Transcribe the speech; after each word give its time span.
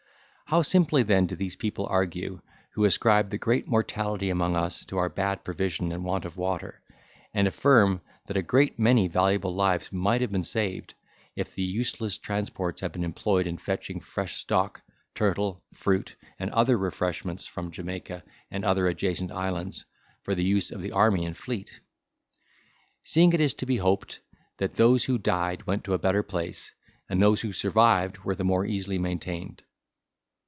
How 0.51 0.63
simply 0.63 1.01
then 1.03 1.27
do 1.27 1.35
those 1.37 1.55
people 1.55 1.85
argue, 1.89 2.41
who 2.73 2.83
ascribe 2.83 3.29
the 3.29 3.37
great 3.37 3.67
mortality 3.69 4.29
among 4.29 4.57
us, 4.57 4.83
to 4.87 4.97
our 4.97 5.07
bad 5.07 5.45
provision 5.45 5.93
and 5.93 6.03
want 6.03 6.25
of 6.25 6.35
water; 6.35 6.83
and 7.33 7.47
affirm, 7.47 8.01
that 8.27 8.35
a 8.35 8.41
great 8.41 8.77
many 8.77 9.07
valuable 9.07 9.55
lives 9.55 9.93
might 9.93 10.19
have 10.19 10.33
been 10.33 10.43
saved, 10.43 10.93
if 11.37 11.55
the 11.55 11.61
useless 11.61 12.17
transports 12.17 12.81
had 12.81 12.91
been 12.91 13.05
employed 13.05 13.47
in 13.47 13.57
fetching 13.59 14.01
fresh 14.01 14.35
stock, 14.41 14.81
turtle, 15.15 15.63
fruit, 15.73 16.17
and 16.37 16.51
other 16.51 16.77
refreshments 16.77 17.47
from 17.47 17.71
Jamaica 17.71 18.21
and 18.51 18.65
other 18.65 18.89
adjacent 18.89 19.31
islands, 19.31 19.85
for 20.21 20.35
the 20.35 20.43
use 20.43 20.69
of 20.69 20.81
the 20.81 20.91
army 20.91 21.25
and 21.25 21.37
fleet! 21.37 21.79
seeing 23.05 23.31
it 23.31 23.39
is 23.39 23.53
to 23.53 23.65
be 23.65 23.77
hoped, 23.77 24.19
that 24.57 24.73
those 24.73 25.05
who 25.05 25.17
died 25.17 25.65
went 25.65 25.85
to 25.85 25.93
a 25.93 25.97
better 25.97 26.23
place, 26.23 26.73
and 27.09 27.21
those 27.21 27.39
who 27.39 27.53
survived 27.53 28.17
were 28.25 28.35
the 28.35 28.43
more 28.43 28.65
easily 28.65 28.97
maintained. 28.97 29.63